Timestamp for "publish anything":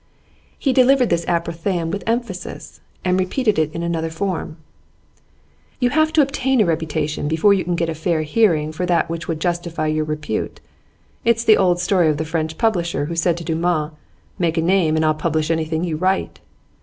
15.13-15.83